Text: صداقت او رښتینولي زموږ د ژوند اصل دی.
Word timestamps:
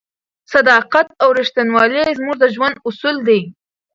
صداقت 0.53 1.07
او 1.21 1.29
رښتینولي 1.39 2.03
زموږ 2.19 2.35
د 2.39 2.45
ژوند 2.55 2.75
اصل 2.89 3.15
دی. 3.27 3.41